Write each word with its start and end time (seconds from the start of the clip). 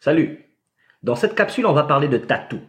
Salut 0.00 0.44
Dans 1.02 1.14
cette 1.14 1.34
capsule, 1.34 1.66
on 1.66 1.72
va 1.72 1.84
parler 1.84 2.08
de 2.08 2.18
tatou. 2.18 2.60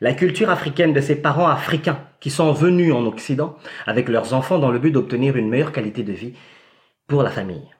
La 0.00 0.12
culture 0.12 0.50
africaine 0.50 0.92
de 0.92 1.00
ces 1.00 1.16
parents 1.16 1.48
africains 1.48 2.00
qui 2.20 2.28
sont 2.30 2.52
venus 2.52 2.92
en 2.92 3.06
Occident 3.06 3.56
avec 3.86 4.08
leurs 4.08 4.34
enfants 4.34 4.58
dans 4.58 4.70
le 4.70 4.78
but 4.78 4.90
d'obtenir 4.90 5.36
une 5.36 5.48
meilleure 5.48 5.72
qualité 5.72 6.02
de 6.02 6.12
vie 6.12 6.34
pour 7.06 7.22
la 7.22 7.30
famille. 7.30 7.70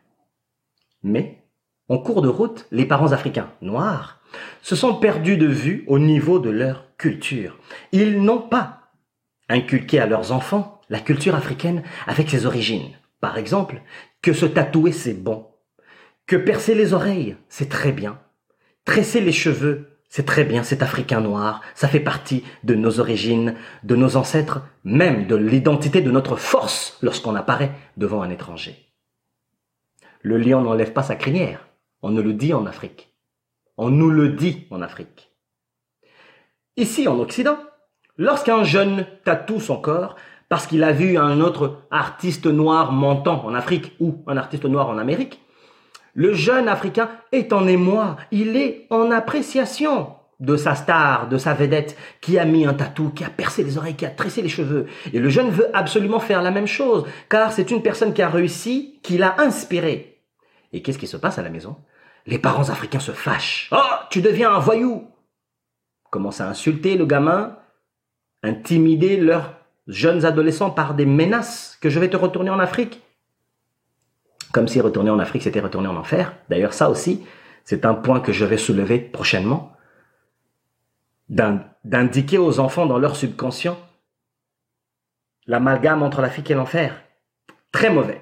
Mais, 1.02 1.44
en 1.88 1.98
cours 1.98 2.22
de 2.22 2.28
route, 2.28 2.66
les 2.70 2.86
parents 2.86 3.12
africains 3.12 3.50
noirs 3.60 4.20
se 4.62 4.76
sont 4.76 4.94
perdus 4.94 5.36
de 5.36 5.46
vue 5.46 5.84
au 5.86 5.98
niveau 5.98 6.38
de 6.38 6.50
leur 6.50 6.96
culture. 6.96 7.58
Ils 7.92 8.22
n'ont 8.22 8.40
pas 8.40 8.79
inculqué 9.54 9.98
à 10.00 10.06
leurs 10.06 10.32
enfants 10.32 10.80
la 10.88 11.00
culture 11.00 11.34
africaine 11.34 11.82
avec 12.06 12.30
ses 12.30 12.46
origines. 12.46 12.90
Par 13.20 13.38
exemple, 13.38 13.82
que 14.22 14.32
se 14.32 14.46
tatouer 14.46 14.92
c'est 14.92 15.14
bon, 15.14 15.48
que 16.26 16.36
percer 16.36 16.74
les 16.74 16.92
oreilles 16.92 17.36
c'est 17.48 17.68
très 17.68 17.92
bien, 17.92 18.18
tresser 18.84 19.20
les 19.20 19.32
cheveux 19.32 19.90
c'est 20.12 20.26
très 20.26 20.44
bien, 20.44 20.64
c'est 20.64 20.82
africain 20.82 21.20
noir, 21.20 21.62
ça 21.76 21.86
fait 21.86 22.00
partie 22.00 22.42
de 22.64 22.74
nos 22.74 22.98
origines, 22.98 23.54
de 23.84 23.94
nos 23.94 24.16
ancêtres, 24.16 24.60
même 24.82 25.28
de 25.28 25.36
l'identité 25.36 26.00
de 26.00 26.10
notre 26.10 26.34
force 26.34 26.98
lorsqu'on 27.00 27.36
apparaît 27.36 27.70
devant 27.96 28.20
un 28.20 28.30
étranger. 28.30 28.92
Le 30.22 30.36
lion 30.36 30.62
n'enlève 30.62 30.92
pas 30.92 31.04
sa 31.04 31.14
crinière, 31.14 31.68
on 32.02 32.10
ne 32.10 32.20
le 32.20 32.32
dit 32.32 32.52
en 32.52 32.66
Afrique. 32.66 33.14
On 33.76 33.88
nous 33.88 34.10
le 34.10 34.30
dit 34.30 34.66
en 34.70 34.82
Afrique. 34.82 35.30
Ici, 36.76 37.06
en 37.06 37.18
Occident, 37.18 37.58
lorsqu'un 38.20 38.62
jeune 38.64 39.06
tatoue 39.24 39.60
son 39.60 39.78
corps 39.78 40.14
parce 40.50 40.66
qu'il 40.66 40.84
a 40.84 40.92
vu 40.92 41.16
un 41.16 41.40
autre 41.40 41.78
artiste 41.90 42.46
noir 42.46 42.92
montant 42.92 43.44
en 43.46 43.54
Afrique 43.54 43.96
ou 43.98 44.22
un 44.26 44.36
artiste 44.36 44.66
noir 44.66 44.88
en 44.88 44.98
Amérique, 44.98 45.40
le 46.14 46.34
jeune 46.34 46.68
Africain 46.68 47.08
est 47.32 47.52
en 47.52 47.66
émoi, 47.66 48.16
il 48.30 48.56
est 48.56 48.86
en 48.90 49.10
appréciation 49.10 50.14
de 50.38 50.56
sa 50.56 50.74
star, 50.74 51.28
de 51.28 51.38
sa 51.38 51.54
vedette, 51.54 51.96
qui 52.20 52.38
a 52.38 52.44
mis 52.44 52.66
un 52.66 52.74
tatou, 52.74 53.10
qui 53.10 53.24
a 53.24 53.30
percé 53.30 53.62
les 53.62 53.78
oreilles, 53.78 53.96
qui 53.96 54.06
a 54.06 54.10
tressé 54.10 54.42
les 54.42 54.48
cheveux. 54.48 54.86
Et 55.12 55.18
le 55.18 55.28
jeune 55.28 55.50
veut 55.50 55.68
absolument 55.74 56.18
faire 56.18 56.42
la 56.42 56.50
même 56.50 56.66
chose, 56.66 57.06
car 57.28 57.52
c'est 57.52 57.70
une 57.70 57.82
personne 57.82 58.12
qui 58.12 58.22
a 58.22 58.28
réussi, 58.28 59.00
qui 59.02 59.18
l'a 59.18 59.36
inspiré. 59.38 60.22
Et 60.72 60.82
qu'est-ce 60.82 60.98
qui 60.98 61.06
se 61.06 61.16
passe 61.16 61.38
à 61.38 61.42
la 61.42 61.50
maison? 61.50 61.76
Les 62.26 62.38
parents 62.38 62.70
africains 62.70 63.00
se 63.00 63.12
fâchent. 63.12 63.68
Oh, 63.72 63.94
tu 64.10 64.20
deviens 64.20 64.52
un 64.52 64.58
voyou 64.58 65.08
Commencent 66.10 66.40
à 66.40 66.48
insulter 66.48 66.96
le 66.96 67.06
gamin, 67.06 67.56
intimider 68.42 69.16
leurs 69.16 69.54
jeunes 69.86 70.24
adolescents 70.24 70.70
par 70.70 70.94
des 70.94 71.06
menaces 71.06 71.78
que 71.80 71.90
je 71.90 71.98
vais 71.98 72.08
te 72.08 72.16
retourner 72.16 72.50
en 72.50 72.58
Afrique 72.58 73.02
comme 74.52 74.68
si 74.68 74.80
retourner 74.80 75.10
en 75.10 75.18
Afrique, 75.18 75.42
c'était 75.42 75.60
retourner 75.60 75.88
en 75.88 75.96
enfer. 75.96 76.34
D'ailleurs, 76.48 76.72
ça 76.72 76.90
aussi, 76.90 77.24
c'est 77.64 77.84
un 77.84 77.94
point 77.94 78.20
que 78.20 78.32
je 78.32 78.44
vais 78.44 78.58
soulever 78.58 78.98
prochainement, 78.98 79.72
d'indiquer 81.28 82.38
aux 82.38 82.58
enfants 82.58 82.86
dans 82.86 82.98
leur 82.98 83.16
subconscient 83.16 83.78
l'amalgame 85.46 86.02
entre 86.02 86.20
l'Afrique 86.20 86.50
et 86.50 86.54
l'enfer. 86.54 87.00
Très 87.72 87.90
mauvais. 87.90 88.20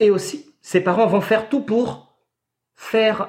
Et 0.00 0.10
aussi, 0.10 0.54
ces 0.60 0.80
parents 0.80 1.06
vont 1.06 1.20
faire 1.20 1.48
tout 1.48 1.60
pour 1.60 2.14
faire 2.74 3.28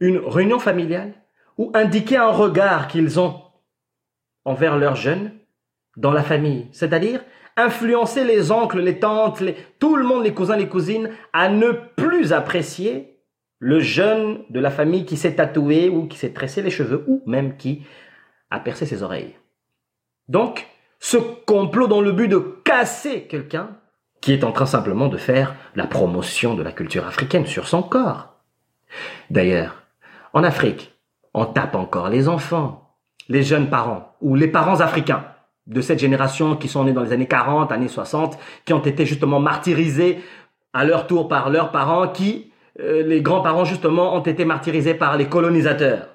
une 0.00 0.18
réunion 0.18 0.58
familiale 0.58 1.14
ou 1.58 1.70
indiquer 1.74 2.18
un 2.18 2.30
regard 2.30 2.88
qu'ils 2.88 3.18
ont 3.18 3.42
envers 4.44 4.76
leurs 4.76 4.96
jeunes 4.96 5.32
dans 5.96 6.12
la 6.12 6.22
famille. 6.22 6.68
C'est-à-dire, 6.72 7.20
influencer 7.56 8.24
les 8.24 8.50
oncles, 8.50 8.80
les 8.80 8.98
tantes, 8.98 9.42
tout 9.78 9.96
le 9.96 10.04
monde, 10.04 10.24
les 10.24 10.34
cousins, 10.34 10.56
les 10.56 10.68
cousines, 10.68 11.10
à 11.32 11.48
ne 11.48 11.72
plus 11.96 12.32
apprécier 12.32 13.18
le 13.58 13.80
jeune 13.80 14.42
de 14.50 14.58
la 14.58 14.70
famille 14.70 15.04
qui 15.04 15.16
s'est 15.16 15.36
tatoué 15.36 15.88
ou 15.88 16.06
qui 16.08 16.18
s'est 16.18 16.32
tressé 16.32 16.62
les 16.62 16.70
cheveux 16.70 17.04
ou 17.06 17.22
même 17.26 17.56
qui 17.56 17.82
a 18.50 18.58
percé 18.58 18.86
ses 18.86 19.02
oreilles. 19.02 19.36
Donc, 20.28 20.66
ce 20.98 21.16
complot 21.16 21.86
dans 21.86 22.00
le 22.00 22.12
but 22.12 22.28
de 22.28 22.38
casser 22.64 23.22
quelqu'un 23.22 23.76
qui 24.20 24.32
est 24.32 24.44
en 24.44 24.52
train 24.52 24.66
simplement 24.66 25.08
de 25.08 25.16
faire 25.16 25.54
la 25.74 25.86
promotion 25.86 26.54
de 26.54 26.62
la 26.62 26.72
culture 26.72 27.06
africaine 27.06 27.46
sur 27.46 27.68
son 27.68 27.82
corps. 27.82 28.36
D'ailleurs, 29.30 29.82
en 30.32 30.44
Afrique, 30.44 30.92
on 31.34 31.44
tape 31.44 31.74
encore 31.74 32.08
les 32.08 32.28
enfants, 32.28 32.81
les 33.32 33.42
jeunes 33.42 33.70
parents 33.70 34.14
ou 34.20 34.34
les 34.34 34.46
parents 34.46 34.80
africains 34.80 35.24
de 35.66 35.80
cette 35.80 35.98
génération 35.98 36.54
qui 36.54 36.68
sont 36.68 36.84
nés 36.84 36.92
dans 36.92 37.02
les 37.02 37.12
années 37.12 37.26
40, 37.26 37.72
années 37.72 37.88
60, 37.88 38.38
qui 38.66 38.74
ont 38.74 38.84
été 38.84 39.06
justement 39.06 39.40
martyrisés 39.40 40.20
à 40.74 40.84
leur 40.84 41.06
tour 41.06 41.28
par 41.28 41.48
leurs 41.48 41.70
parents, 41.70 42.08
qui, 42.08 42.52
euh, 42.80 43.02
les 43.02 43.22
grands-parents 43.22 43.64
justement, 43.64 44.14
ont 44.14 44.22
été 44.22 44.44
martyrisés 44.44 44.94
par 44.94 45.16
les 45.16 45.28
colonisateurs. 45.28 46.08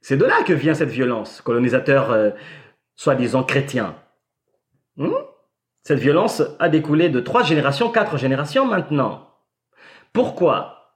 C'est 0.00 0.16
de 0.16 0.24
là 0.24 0.42
que 0.42 0.52
vient 0.52 0.74
cette 0.74 0.90
violence, 0.90 1.40
colonisateur 1.42 2.10
euh, 2.10 2.30
soi-disant 2.96 3.44
chrétien. 3.44 3.94
Hmm? 4.96 5.10
cette 5.82 5.98
violence 5.98 6.42
a 6.60 6.68
découlé 6.68 7.08
de 7.08 7.20
trois 7.20 7.42
générations, 7.42 7.90
quatre 7.90 8.16
générations 8.16 8.64
maintenant. 8.64 9.28
Pourquoi 10.12 10.94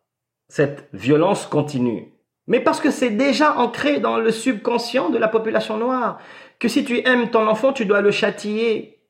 cette 0.48 0.88
violence 0.92 1.46
continue? 1.46 2.17
Mais 2.48 2.60
parce 2.60 2.80
que 2.80 2.90
c'est 2.90 3.10
déjà 3.10 3.58
ancré 3.58 4.00
dans 4.00 4.16
le 4.16 4.30
subconscient 4.30 5.10
de 5.10 5.18
la 5.18 5.28
population 5.28 5.76
noire 5.76 6.18
que 6.58 6.66
si 6.66 6.84
tu 6.84 7.06
aimes 7.06 7.30
ton 7.30 7.46
enfant, 7.46 7.72
tu 7.72 7.84
dois 7.84 8.00
le 8.00 8.10
châtier, 8.10 9.00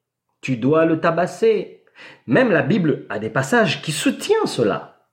tu 0.41 0.57
dois 0.57 0.85
le 0.85 1.01
tabasser. 1.01 1.85
Même 2.27 2.51
la 2.51 2.63
Bible 2.63 3.07
a 3.09 3.21
des 3.21 3.31
passages 3.31 3.81
qui 3.81 3.93
soutiennent 3.93 4.47
cela. 4.47 5.07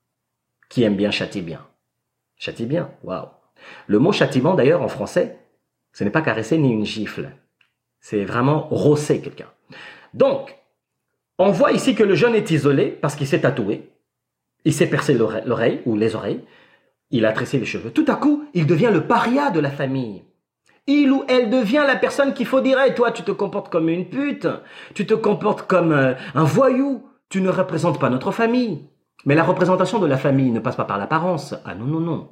Qui 0.70 0.84
aime 0.84 0.96
bien 0.96 1.12
châtie 1.12 1.44
bien. 1.44 1.66
Châtie 2.36 2.66
bien, 2.66 2.90
waouh. 3.04 3.28
Le 3.88 4.00
mot 4.00 4.12
châtiment 4.12 4.56
d'ailleurs 4.56 4.82
en 4.82 4.88
français, 4.88 5.38
ce 5.94 6.04
n'est 6.04 6.10
pas 6.10 6.22
caresser 6.22 6.58
ni 6.58 6.72
une 6.72 6.86
gifle. 6.86 7.30
C'est 8.02 8.26
vraiment 8.26 8.68
rosser 8.70 9.22
quelqu'un. 9.22 9.52
Donc, 10.14 10.56
on 11.38 11.52
voit 11.52 11.74
ici 11.74 11.96
que 11.96 12.04
le 12.04 12.16
jeune 12.16 12.36
est 12.36 12.50
isolé 12.52 12.88
parce 12.88 13.16
qu'il 13.16 13.28
s'est 13.28 13.42
tatoué, 13.42 13.90
il 14.64 14.74
s'est 14.74 14.90
percé 14.90 15.14
l'oreille 15.14 15.82
ou 15.86 15.96
les 15.96 16.16
oreilles, 16.16 16.42
il 17.12 17.26
a 17.26 17.32
tressé 17.32 17.60
les 17.60 17.66
cheveux. 17.66 17.92
Tout 17.92 18.06
à 18.08 18.16
coup, 18.16 18.46
il 18.54 18.66
devient 18.66 18.92
le 18.92 19.08
paria 19.08 19.52
de 19.52 19.60
la 19.60 19.72
famille 19.72 20.24
il 20.88 21.12
ou 21.12 21.24
elle 21.28 21.50
devient 21.50 21.84
la 21.88 21.96
personne 21.96 22.34
qu'il 22.34 22.46
faut 22.46 22.62
dire, 22.62 22.78
toi, 22.96 23.12
tu 23.12 23.24
te 23.24 23.32
comportes 23.32 23.70
comme 23.72 23.90
une 23.90 24.08
pute, 24.08 24.48
tu 24.94 25.06
te 25.06 25.14
comportes 25.14 25.64
comme 25.64 25.92
euh, 25.92 26.14
un 26.36 26.44
voyou, 26.44 27.08
tu 27.30 27.42
ne 27.42 27.50
représentes 27.50 28.00
pas 28.00 28.10
notre 28.10 28.32
famille. 28.32 28.88
Mais 29.26 29.36
la 29.36 29.44
représentation 29.44 30.00
de 30.00 30.06
la 30.06 30.18
famille 30.18 30.52
ne 30.52 30.60
passe 30.60 30.76
pas 30.76 30.86
par 30.86 31.00
l'apparence. 31.00 31.56
Ah 31.66 31.74
non, 31.74 31.86
non, 31.86 32.00
non. 32.00 32.30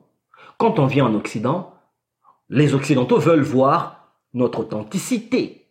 Quand 0.58 0.78
on 0.78 0.86
vient 0.86 1.06
en 1.06 1.16
Occident, 1.16 1.74
les 2.50 2.76
Occidentaux 2.76 3.18
veulent 3.18 3.42
voir 3.42 4.12
notre 4.34 4.60
authenticité. 4.60 5.68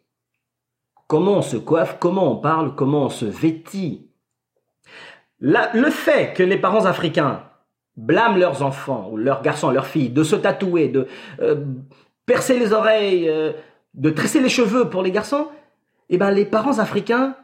Comment 1.07 1.39
on 1.39 1.43
se 1.43 1.57
coiffe, 1.57 1.99
comment 2.01 2.33
on 2.33 2.37
parle, 2.37 2.75
comment 2.75 3.05
on 3.05 3.11
se 3.11 3.27
vêtit. 3.27 4.11
le 5.39 5.91
fait 5.91 6.35
que 6.35 6.43
les 6.43 6.59
parents 6.59 6.87
africains 6.87 7.45
blâment 7.97 8.37
leurs 8.37 8.63
enfants, 8.63 9.09
ou 9.11 9.17
leurs 9.17 9.43
garçons, 9.43 9.71
leurs 9.71 9.87
filles, 9.87 10.11
de 10.11 10.25
se 10.25 10.37
tatouer, 10.37 10.89
de 10.89 11.07
euh, 11.41 11.65
percer 12.27 12.59
les 12.59 12.73
oreilles, 12.73 13.29
euh, 13.29 13.53
de 13.95 14.11
tresser 14.11 14.41
les 14.41 14.49
cheveux 14.49 14.89
pour 14.89 15.03
les 15.03 15.11
garçons, 15.11 15.49
eh 16.09 16.19
ben 16.19 16.31
les 16.31 16.45
parents 16.45 16.79
africains 16.79 17.37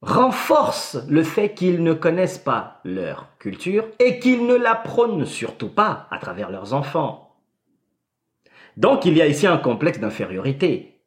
renforcent 0.00 0.98
le 1.08 1.22
fait 1.22 1.54
qu'ils 1.54 1.82
ne 1.82 1.92
connaissent 1.92 2.38
pas 2.38 2.80
leur 2.84 3.28
culture 3.38 3.84
et 3.98 4.18
qu'ils 4.18 4.46
ne 4.46 4.54
la 4.54 4.74
prônent 4.74 5.26
surtout 5.26 5.68
pas 5.68 6.08
à 6.10 6.18
travers 6.18 6.50
leurs 6.50 6.74
enfants. 6.74 7.36
Donc 8.76 9.04
il 9.04 9.16
y 9.16 9.22
a 9.22 9.26
ici 9.26 9.46
un 9.46 9.58
complexe 9.58 10.00
d'infériorité. 10.00 11.00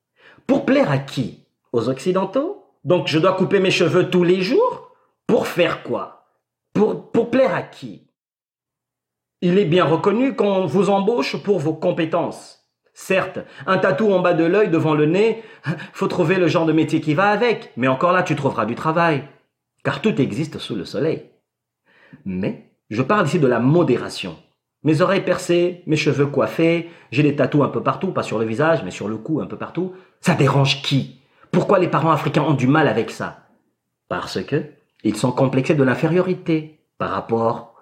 Pour 0.48 0.66
plaire 0.66 0.92
à 0.92 1.00
qui? 1.00 1.46
Aux 1.74 1.90
Occidentaux? 1.90 2.64
Donc 2.84 3.08
je 3.08 3.20
dois 3.20 3.34
couper 3.34 3.59
mes 3.59 3.72
cheveux 3.72 4.09
tous 4.09 4.24
les 4.24 4.41
jours? 4.41 4.91
Pour 5.28 5.48
faire 5.48 5.84
quoi? 5.84 6.28
Pour, 6.74 7.12
pour 7.12 7.32
plaire 7.32 7.56
à 7.56 7.64
qui? 7.64 8.04
Il 9.47 9.59
est 9.59 9.66
bien 9.66 9.86
reconnu 9.86 10.36
qu'on 10.36 10.66
vous 10.66 10.90
embauche 10.90 11.38
pour 11.38 11.59
vos 11.59 11.76
compétences. 11.76 12.66
Certes, 12.96 13.38
un 13.68 13.78
tatou 13.78 14.12
en 14.12 14.20
bas 14.20 14.34
de 14.34 14.44
l'œil 14.44 14.72
devant 14.72 14.96
le 14.96 15.06
nez, 15.06 15.44
faut 15.94 16.08
trouver 16.08 16.38
le 16.38 16.47
genre 16.47 16.66
de 16.66 16.74
métier 16.74 17.00
qui 17.00 17.14
va 17.14 17.30
avec, 17.30 17.72
mais 17.78 17.88
encore 17.88 18.12
là 18.12 18.24
tu 18.24 18.36
trouveras 18.36 18.66
du 18.66 18.74
travail, 18.74 19.22
car 19.84 20.02
tout 20.02 20.20
existe 20.20 20.58
sous 20.58 20.74
le 20.74 20.84
soleil. 20.84 21.30
Mais 22.26 22.72
je 22.90 23.03
parle 23.03 23.28
ici 23.28 23.38
de 23.38 23.46
la 23.46 23.59
modération. 23.59 24.36
Mes 24.82 25.02
oreilles 25.02 25.24
percées, 25.24 25.84
mes 25.86 25.96
cheveux 25.96 26.26
coiffés, 26.26 26.90
j'ai 27.12 27.22
des 27.22 27.36
tatous 27.36 27.62
un 27.62 27.70
peu 27.70 27.84
partout, 27.84 28.08
pas 28.08 28.24
sur 28.24 28.40
le 28.40 28.46
visage, 28.46 28.82
mais 28.84 28.90
sur 28.90 29.08
le 29.08 29.18
cou 29.18 29.41
un 29.41 29.46
peu 29.46 29.58
partout. 29.58 29.94
Ça 30.22 30.34
dérange 30.34 30.82
qui? 30.82 31.22
Pourquoi 31.52 31.78
les 31.78 31.88
parents 31.88 32.09
africains 32.09 32.41
ont 32.41 32.56
du 32.56 32.66
mal 32.66 32.88
avec 32.88 33.12
ça? 33.12 33.46
Parce 34.09 34.44
que 34.44 34.64
ils 35.03 35.16
sont 35.16 35.32
complexés 35.32 35.76
de 35.76 35.84
l'infériorité 35.84 36.80
par 36.98 37.12
rapport 37.12 37.75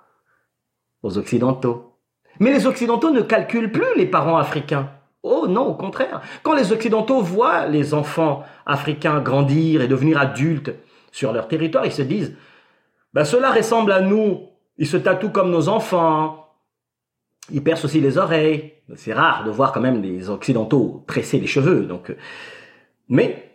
aux 1.04 1.18
occidentaux. 1.18 1.94
Mais 2.40 2.52
les 2.52 2.66
occidentaux 2.66 3.12
ne 3.12 3.22
calculent 3.22 3.72
plus 3.72 3.96
les 3.96 4.08
parents 4.08 4.38
africains. 4.38 4.90
Oh 5.22 5.46
non, 5.48 5.68
au 5.68 5.74
contraire. 5.76 6.22
Quand 6.44 6.54
les 6.54 6.74
Occidentaux 6.74 7.22
voient 7.22 7.68
les 7.68 7.94
enfants 7.94 8.44
africains 8.66 9.22
grandir 9.22 9.82
et 9.82 9.88
devenir 9.88 10.20
adultes 10.20 10.74
sur 11.12 11.32
leur 11.32 11.48
territoire, 11.48 11.86
ils 11.86 11.94
se 11.94 12.02
disent, 12.02 12.36
ben 13.14 13.24
cela 13.24 13.52
ressemble 13.52 13.94
à 13.94 14.02
nous. 14.02 14.50
Ils 14.78 14.88
se 14.88 14.98
tatouent 14.98 15.32
comme 15.32 15.52
nos 15.52 15.70
enfants. 15.70 16.50
Ils 17.52 17.64
percent 17.64 17.86
aussi 17.86 18.02
les 18.02 18.18
oreilles. 18.18 18.74
C'est 18.96 19.14
rare 19.14 19.46
de 19.46 19.52
voir 19.52 19.72
quand 19.72 19.80
même 19.80 20.02
les 20.02 20.30
Occidentaux 20.30 21.04
tresser 21.08 21.40
les 21.40 21.48
cheveux. 21.48 21.86
Donc, 21.86 22.10
euh, 22.10 22.18
mais 23.08 23.52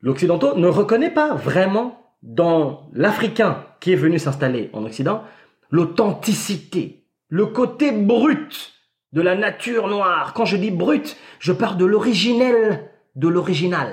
l'Occidentaux 0.00 0.56
ne 0.56 0.68
reconnaît 0.68 1.10
pas 1.10 1.34
vraiment 1.34 2.14
dans 2.22 2.88
l'Africain 2.92 3.64
qui 3.80 3.92
est 3.92 3.96
venu 3.96 4.18
s'installer 4.18 4.70
en 4.72 4.84
Occident 4.84 5.24
l'authenticité, 5.70 7.06
le 7.28 7.46
côté 7.46 7.92
brut 7.92 8.72
de 9.12 9.20
la 9.20 9.36
nature 9.36 9.88
noire. 9.88 10.32
Quand 10.34 10.44
je 10.44 10.56
dis 10.56 10.70
brut, 10.70 11.16
je 11.38 11.52
parle 11.52 11.76
de 11.76 11.84
l'originel 11.84 12.90
de 13.16 13.28
l'original. 13.28 13.92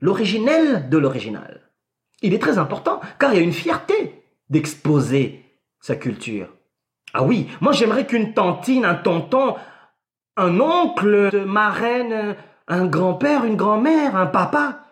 L'originel 0.00 0.88
de 0.88 0.98
l'original. 0.98 1.70
Il 2.22 2.34
est 2.34 2.38
très 2.38 2.58
important 2.58 3.00
car 3.18 3.32
il 3.32 3.36
y 3.36 3.40
a 3.40 3.44
une 3.44 3.52
fierté 3.52 4.22
d'exposer 4.48 5.44
sa 5.80 5.96
culture. 5.96 6.48
Ah 7.12 7.22
oui, 7.22 7.48
moi 7.60 7.72
j'aimerais 7.72 8.06
qu'une 8.06 8.34
tantine, 8.34 8.84
un 8.84 8.94
tonton, 8.94 9.56
un 10.36 10.60
oncle, 10.60 11.44
ma 11.46 11.70
reine, 11.70 12.36
un 12.68 12.86
grand-père, 12.86 13.44
une 13.44 13.56
grand-mère, 13.56 14.16
un 14.16 14.26
papa, 14.26 14.84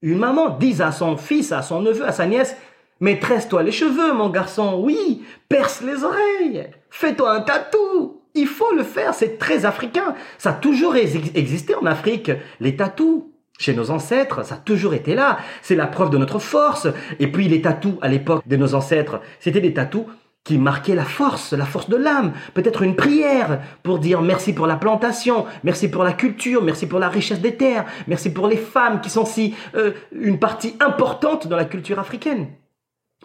une 0.00 0.18
maman 0.18 0.50
dise 0.50 0.80
à 0.80 0.92
son 0.92 1.16
fils, 1.16 1.52
à 1.52 1.62
son 1.62 1.82
neveu, 1.82 2.06
à 2.06 2.12
sa 2.12 2.26
nièce, 2.26 2.56
mais 3.00 3.18
tresse-toi 3.18 3.62
les 3.62 3.72
cheveux, 3.72 4.12
mon 4.12 4.28
garçon, 4.28 4.80
oui, 4.82 5.22
perce 5.48 5.82
les 5.82 6.04
oreilles, 6.04 6.68
fais-toi 6.90 7.32
un 7.32 7.40
tatou. 7.40 8.22
Il 8.34 8.46
faut 8.46 8.72
le 8.72 8.84
faire, 8.84 9.14
c'est 9.14 9.38
très 9.38 9.64
africain. 9.64 10.14
Ça 10.36 10.50
a 10.50 10.52
toujours 10.52 10.94
existé 10.96 11.74
en 11.74 11.86
Afrique, 11.86 12.30
les 12.60 12.76
tatous. 12.76 13.24
Chez 13.60 13.74
nos 13.74 13.90
ancêtres, 13.90 14.44
ça 14.44 14.54
a 14.54 14.58
toujours 14.58 14.94
été 14.94 15.16
là. 15.16 15.38
C'est 15.62 15.74
la 15.74 15.88
preuve 15.88 16.10
de 16.10 16.18
notre 16.18 16.38
force. 16.38 16.86
Et 17.18 17.26
puis 17.26 17.48
les 17.48 17.60
tatous 17.60 17.94
à 18.02 18.06
l'époque 18.06 18.46
de 18.46 18.54
nos 18.54 18.76
ancêtres, 18.76 19.20
c'était 19.40 19.60
des 19.60 19.74
tatous 19.74 20.04
qui 20.44 20.58
marquaient 20.58 20.94
la 20.94 21.04
force, 21.04 21.52
la 21.52 21.66
force 21.66 21.88
de 21.88 21.96
l'âme. 21.96 22.32
Peut-être 22.54 22.82
une 22.82 22.94
prière 22.94 23.60
pour 23.82 23.98
dire 23.98 24.22
merci 24.22 24.52
pour 24.52 24.68
la 24.68 24.76
plantation, 24.76 25.44
merci 25.64 25.90
pour 25.90 26.04
la 26.04 26.12
culture, 26.12 26.62
merci 26.62 26.86
pour 26.86 27.00
la 27.00 27.08
richesse 27.08 27.40
des 27.40 27.56
terres, 27.56 27.84
merci 28.06 28.32
pour 28.32 28.46
les 28.46 28.56
femmes 28.56 29.00
qui 29.00 29.10
sont 29.10 29.26
si 29.26 29.54
euh, 29.74 29.90
une 30.12 30.38
partie 30.38 30.76
importante 30.80 31.48
dans 31.48 31.56
la 31.56 31.64
culture 31.64 31.98
africaine. 31.98 32.46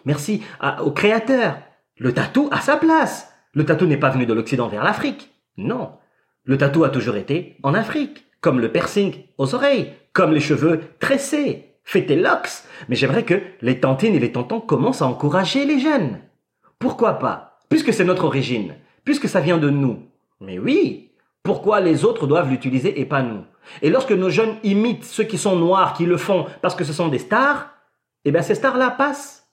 Merci 0.04 0.42
au 0.82 0.90
créateur. 0.90 1.58
Le 1.98 2.12
tatou 2.12 2.48
a 2.50 2.60
sa 2.60 2.76
place. 2.76 3.32
Le 3.52 3.64
tatou 3.64 3.86
n'est 3.86 3.96
pas 3.96 4.10
venu 4.10 4.26
de 4.26 4.32
l'Occident 4.32 4.68
vers 4.68 4.84
l'Afrique. 4.84 5.30
Non. 5.56 5.92
Le 6.44 6.58
tatou 6.58 6.84
a 6.84 6.90
toujours 6.90 7.16
été 7.16 7.56
en 7.62 7.74
Afrique. 7.74 8.26
Comme 8.40 8.60
le 8.60 8.70
piercing 8.70 9.14
aux 9.38 9.54
oreilles. 9.54 9.92
Comme 10.12 10.32
les 10.32 10.40
cheveux 10.40 10.80
tressés. 10.98 11.76
Faites 11.84 12.06
tes 12.06 12.16
locks. 12.16 12.64
Mais 12.88 12.96
j'aimerais 12.96 13.24
que 13.24 13.40
les 13.62 13.80
tantines 13.80 14.14
et 14.14 14.20
les 14.20 14.32
tontons 14.32 14.60
commencent 14.60 15.02
à 15.02 15.06
encourager 15.06 15.64
les 15.64 15.78
jeunes. 15.78 16.18
Pourquoi 16.78 17.18
pas? 17.18 17.60
Puisque 17.68 17.92
c'est 17.92 18.04
notre 18.04 18.24
origine. 18.24 18.74
Puisque 19.04 19.28
ça 19.28 19.40
vient 19.40 19.58
de 19.58 19.70
nous. 19.70 20.02
Mais 20.40 20.58
oui. 20.58 21.12
Pourquoi 21.42 21.80
les 21.80 22.04
autres 22.04 22.26
doivent 22.26 22.50
l'utiliser 22.50 23.00
et 23.00 23.04
pas 23.04 23.22
nous? 23.22 23.44
Et 23.82 23.90
lorsque 23.90 24.12
nos 24.12 24.30
jeunes 24.30 24.56
imitent 24.62 25.04
ceux 25.04 25.24
qui 25.24 25.38
sont 25.38 25.56
noirs, 25.56 25.94
qui 25.94 26.06
le 26.06 26.16
font 26.16 26.46
parce 26.60 26.74
que 26.74 26.84
ce 26.84 26.92
sont 26.92 27.08
des 27.08 27.18
stars, 27.18 27.70
eh 28.24 28.32
bien 28.32 28.42
ces 28.42 28.54
stars-là 28.54 28.90
passent 28.90 29.43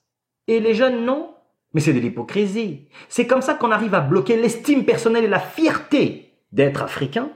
et 0.48 0.60
les 0.60 0.74
jeunes 0.74 1.04
non 1.04 1.34
Mais 1.74 1.80
c'est 1.80 1.92
de 1.92 2.00
l'hypocrisie. 2.00 2.88
C'est 3.08 3.26
comme 3.26 3.42
ça 3.42 3.54
qu'on 3.54 3.70
arrive 3.70 3.94
à 3.94 4.00
bloquer 4.00 4.36
l'estime 4.36 4.84
personnelle 4.84 5.24
et 5.24 5.28
la 5.28 5.40
fierté 5.40 6.32
d'être 6.52 6.82
africain 6.82 7.30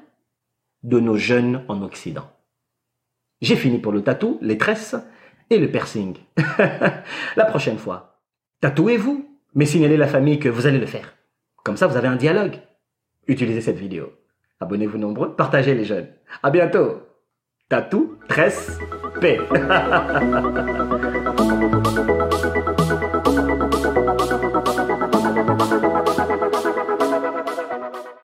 de 0.83 1.01
nos 1.01 1.17
jeunes 1.17 1.65
en 1.69 1.83
Occident. 1.83 2.31
J'ai 3.41 3.57
fini 3.57 3.79
pour 3.79 3.93
le 3.93 4.03
tatou, 4.03 4.39
les 4.41 4.59
tresses 4.59 4.97
et 5.51 5.59
le 5.59 5.71
piercing. 5.71 6.17
la 7.37 7.45
prochaine 7.45 7.79
fois, 7.79 8.21
tatouez-vous, 8.61 9.29
mais 9.55 9.67
signalez 9.67 9.97
la 9.97 10.09
famille 10.09 10.39
que 10.39 10.49
vous 10.49 10.67
allez 10.67 10.79
le 10.79 10.87
faire. 10.87 11.15
Comme 11.65 11.77
ça, 11.77 11.87
vous 11.87 11.97
avez 11.97 12.09
un 12.09 12.17
dialogue. 12.17 12.61
Utilisez 13.27 13.61
cette 13.61 13.79
vidéo. 13.79 14.13
Abonnez-vous 14.61 14.99
nombreux, 14.99 15.35
partagez 15.35 15.75
les 15.75 15.85
jeunes. 15.85 16.09
À 16.43 16.51
bientôt. 16.51 17.03
Tatou, 17.69 18.17
tresse, 18.29 18.79
paix. 19.21 19.41